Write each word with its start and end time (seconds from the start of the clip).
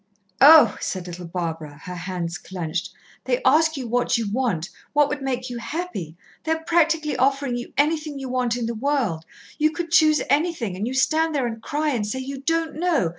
"Oh!" 0.41 0.77
said 0.81 1.05
little 1.05 1.27
Barbara, 1.27 1.79
her 1.83 1.93
hands 1.93 2.39
clenched, 2.39 2.91
"they 3.25 3.39
ask 3.45 3.77
you 3.77 3.87
what 3.87 4.17
you 4.17 4.31
want, 4.31 4.71
what 4.93 5.09
would 5.09 5.21
make 5.21 5.47
you 5.51 5.59
happy 5.59 6.17
they 6.43 6.53
are 6.53 6.63
practically 6.63 7.15
offering 7.15 7.55
you 7.55 7.71
anything 7.77 8.17
you 8.17 8.27
want 8.27 8.57
in 8.57 8.65
the 8.65 8.73
world 8.73 9.25
you 9.59 9.69
could 9.69 9.91
choose 9.91 10.23
anything, 10.27 10.75
and 10.75 10.87
you 10.87 10.95
stand 10.95 11.35
there 11.35 11.45
and 11.45 11.61
cry 11.61 11.89
and 11.91 12.07
say 12.07 12.17
you 12.17 12.39
don't 12.39 12.73
know! 12.73 13.09